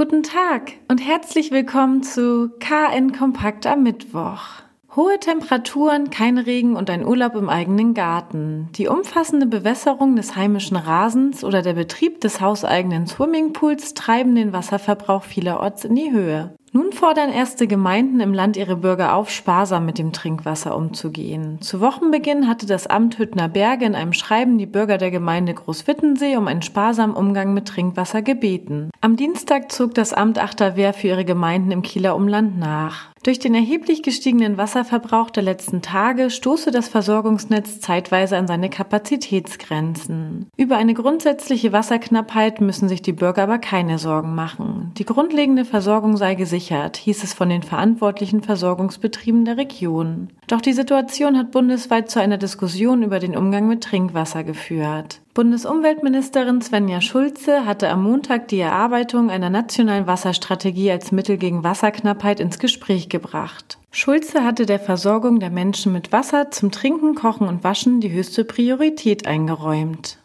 Guten 0.00 0.22
Tag 0.22 0.72
und 0.88 1.06
herzlich 1.06 1.50
willkommen 1.50 2.02
zu 2.02 2.52
KN 2.58 3.12
Kompakt 3.12 3.66
am 3.66 3.82
Mittwoch. 3.82 4.62
Hohe 4.96 5.20
Temperaturen, 5.20 6.08
kein 6.08 6.38
Regen 6.38 6.74
und 6.74 6.88
ein 6.88 7.04
Urlaub 7.04 7.34
im 7.34 7.50
eigenen 7.50 7.92
Garten. 7.92 8.70
Die 8.76 8.88
umfassende 8.88 9.44
Bewässerung 9.44 10.16
des 10.16 10.36
heimischen 10.36 10.78
Rasens 10.78 11.44
oder 11.44 11.60
der 11.60 11.74
Betrieb 11.74 12.22
des 12.22 12.40
hauseigenen 12.40 13.06
Swimmingpools 13.06 13.92
treiben 13.92 14.34
den 14.34 14.54
Wasserverbrauch 14.54 15.22
vielerorts 15.22 15.84
in 15.84 15.94
die 15.94 16.10
Höhe. 16.10 16.54
Nun 16.72 16.92
fordern 16.92 17.30
erste 17.30 17.66
Gemeinden 17.66 18.20
im 18.20 18.32
Land 18.32 18.56
ihre 18.56 18.76
Bürger 18.76 19.16
auf, 19.16 19.28
sparsam 19.30 19.86
mit 19.86 19.98
dem 19.98 20.12
Trinkwasser 20.12 20.76
umzugehen. 20.76 21.60
Zu 21.60 21.80
Wochenbeginn 21.80 22.46
hatte 22.46 22.64
das 22.64 22.86
Amt 22.86 23.18
Hüttner 23.18 23.48
Berge 23.48 23.86
in 23.86 23.96
einem 23.96 24.12
Schreiben 24.12 24.56
die 24.56 24.66
Bürger 24.66 24.96
der 24.96 25.10
Gemeinde 25.10 25.52
Großwittensee 25.52 26.36
um 26.36 26.46
einen 26.46 26.62
sparsamen 26.62 27.16
Umgang 27.16 27.54
mit 27.54 27.66
Trinkwasser 27.66 28.22
gebeten. 28.22 28.90
Am 29.00 29.16
Dienstag 29.16 29.72
zog 29.72 29.94
das 29.94 30.12
Amt 30.12 30.38
Achterwehr 30.38 30.92
für 30.92 31.08
ihre 31.08 31.24
Gemeinden 31.24 31.72
im 31.72 31.82
Kieler 31.82 32.14
Umland 32.14 32.56
nach. 32.56 33.10
Durch 33.22 33.38
den 33.38 33.54
erheblich 33.54 34.02
gestiegenen 34.02 34.56
Wasserverbrauch 34.56 35.28
der 35.28 35.42
letzten 35.42 35.82
Tage 35.82 36.30
stoße 36.30 36.70
das 36.70 36.88
Versorgungsnetz 36.88 37.80
zeitweise 37.80 38.38
an 38.38 38.46
seine 38.46 38.70
Kapazitätsgrenzen. 38.70 40.48
Über 40.56 40.78
eine 40.78 40.94
grundsätzliche 40.94 41.70
Wasserknappheit 41.70 42.62
müssen 42.62 42.88
sich 42.88 43.02
die 43.02 43.12
Bürger 43.12 43.42
aber 43.42 43.58
keine 43.58 43.98
Sorgen 43.98 44.34
machen. 44.34 44.92
Die 44.96 45.04
grundlegende 45.04 45.66
Versorgung 45.66 46.16
sei 46.16 46.34
gesichert, 46.34 46.59
hieß 46.68 47.24
es 47.24 47.34
von 47.34 47.48
den 47.48 47.62
verantwortlichen 47.62 48.42
Versorgungsbetrieben 48.42 49.44
der 49.44 49.56
Region. 49.56 50.28
Doch 50.46 50.60
die 50.60 50.72
Situation 50.72 51.38
hat 51.38 51.50
bundesweit 51.50 52.10
zu 52.10 52.20
einer 52.20 52.38
Diskussion 52.38 53.02
über 53.02 53.18
den 53.18 53.36
Umgang 53.36 53.68
mit 53.68 53.82
Trinkwasser 53.82 54.44
geführt. 54.44 55.20
Bundesumweltministerin 55.34 56.60
Svenja 56.60 57.00
Schulze 57.00 57.64
hatte 57.64 57.88
am 57.88 58.02
Montag 58.02 58.48
die 58.48 58.60
Erarbeitung 58.60 59.30
einer 59.30 59.48
nationalen 59.48 60.06
Wasserstrategie 60.06 60.90
als 60.90 61.12
Mittel 61.12 61.36
gegen 61.36 61.64
Wasserknappheit 61.64 62.40
ins 62.40 62.58
Gespräch 62.58 63.08
gebracht. 63.08 63.78
Schulze 63.92 64.44
hatte 64.44 64.66
der 64.66 64.80
Versorgung 64.80 65.40
der 65.40 65.50
Menschen 65.50 65.92
mit 65.92 66.12
Wasser 66.12 66.50
zum 66.50 66.70
Trinken, 66.70 67.14
Kochen 67.14 67.48
und 67.48 67.64
Waschen 67.64 68.00
die 68.00 68.12
höchste 68.12 68.44
Priorität 68.44 69.26
eingeräumt. 69.26 70.18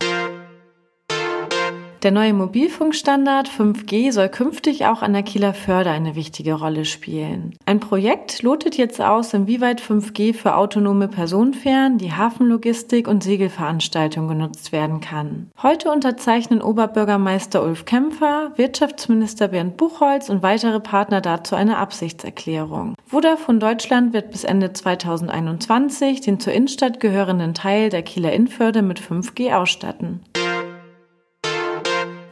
Der 2.05 2.11
neue 2.11 2.33
Mobilfunkstandard 2.33 3.49
5G 3.49 4.11
soll 4.11 4.29
künftig 4.29 4.85
auch 4.85 5.01
an 5.01 5.13
der 5.13 5.23
Kieler 5.23 5.55
Förde 5.55 5.89
eine 5.89 6.13
wichtige 6.13 6.53
Rolle 6.53 6.85
spielen. 6.85 7.55
Ein 7.65 7.79
Projekt 7.79 8.43
lotet 8.43 8.77
jetzt 8.77 9.01
aus, 9.01 9.33
inwieweit 9.33 9.81
5G 9.81 10.35
für 10.35 10.55
autonome 10.55 11.07
Personenfähren, 11.07 11.97
die 11.97 12.13
Hafenlogistik 12.13 13.07
und 13.07 13.23
Segelveranstaltungen 13.23 14.29
genutzt 14.29 14.71
werden 14.71 15.01
kann. 15.01 15.49
Heute 15.63 15.89
unterzeichnen 15.89 16.61
Oberbürgermeister 16.61 17.63
Ulf 17.63 17.85
Kämpfer, 17.85 18.51
Wirtschaftsminister 18.55 19.47
Bernd 19.47 19.75
Buchholz 19.75 20.29
und 20.29 20.43
weitere 20.43 20.79
Partner 20.79 21.21
dazu 21.21 21.55
eine 21.55 21.77
Absichtserklärung. 21.77 22.93
Vodafone 23.07 23.57
Deutschland 23.57 24.13
wird 24.13 24.29
bis 24.29 24.43
Ende 24.43 24.73
2021 24.73 26.21
den 26.21 26.39
zur 26.39 26.53
Innenstadt 26.53 26.99
gehörenden 26.99 27.55
Teil 27.55 27.89
der 27.89 28.03
Kieler 28.03 28.31
Innenförde 28.31 28.83
mit 28.83 29.01
5G 29.01 29.55
ausstatten. 29.55 30.19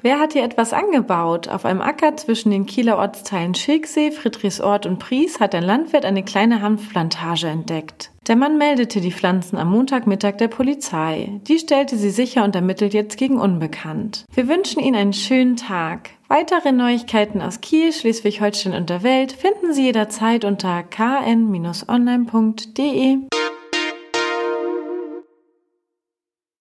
Wer 0.03 0.19
hat 0.19 0.33
hier 0.33 0.43
etwas 0.43 0.73
angebaut? 0.73 1.47
Auf 1.47 1.63
einem 1.63 1.79
Acker 1.79 2.17
zwischen 2.17 2.51
den 2.51 2.65
Kieler 2.65 2.97
Ortsteilen 2.97 3.55
Schilksee, 3.55 4.11
Friedrichsort 4.11 4.85
und 4.85 4.99
Pries 4.99 5.39
hat 5.39 5.55
ein 5.55 5.63
Landwirt 5.63 6.03
eine 6.03 6.23
kleine 6.23 6.61
Hanfplantage 6.61 7.47
entdeckt. 7.47 8.11
Der 8.27 8.35
Mann 8.35 8.57
meldete 8.57 8.99
die 8.99 9.13
Pflanzen 9.13 9.55
am 9.57 9.71
Montagmittag 9.71 10.33
der 10.39 10.49
Polizei. 10.49 11.39
Die 11.47 11.57
stellte 11.57 11.95
sie 11.95 12.09
sicher 12.09 12.43
und 12.43 12.53
ermittelt 12.53 12.93
jetzt 12.93 13.15
gegen 13.17 13.39
Unbekannt. 13.39 14.25
Wir 14.33 14.49
wünschen 14.49 14.83
Ihnen 14.83 14.97
einen 14.97 15.13
schönen 15.13 15.55
Tag. 15.55 16.09
Weitere 16.27 16.73
Neuigkeiten 16.73 17.41
aus 17.41 17.61
Kiel, 17.61 17.93
Schleswig-Holstein 17.93 18.73
und 18.73 18.89
der 18.89 19.03
Welt 19.03 19.31
finden 19.31 19.71
Sie 19.71 19.83
jederzeit 19.83 20.43
unter 20.43 20.83
kn-online.de. 20.83 21.79